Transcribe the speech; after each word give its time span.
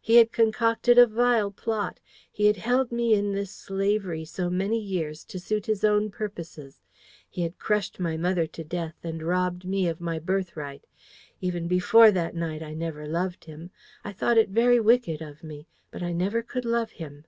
He 0.00 0.16
had 0.16 0.32
concocted 0.32 0.96
a 0.96 1.06
vile 1.06 1.50
plot. 1.50 2.00
He 2.32 2.46
had 2.46 2.56
held 2.56 2.90
me 2.90 3.12
in 3.12 3.32
this 3.32 3.50
slavery 3.50 4.24
so 4.24 4.48
many 4.48 4.78
years 4.80 5.26
to 5.26 5.38
suit 5.38 5.66
his 5.66 5.84
own 5.84 6.10
purposes. 6.10 6.80
He 7.28 7.42
had 7.42 7.58
crushed 7.58 8.00
my 8.00 8.16
mother 8.16 8.46
to 8.46 8.64
death, 8.64 8.94
and 9.04 9.22
robbed 9.22 9.66
me 9.66 9.86
of 9.86 10.00
my 10.00 10.18
birthright. 10.18 10.86
Even 11.42 11.68
before 11.68 12.10
that 12.12 12.34
night, 12.34 12.62
I 12.62 12.72
never 12.72 13.06
loved 13.06 13.44
him. 13.44 13.70
I 14.02 14.12
thought 14.14 14.38
it 14.38 14.48
very 14.48 14.80
wicked 14.80 15.20
of 15.20 15.44
me, 15.44 15.66
but 15.90 16.02
I 16.02 16.12
never 16.14 16.40
could 16.42 16.64
love 16.64 16.92
him. 16.92 17.26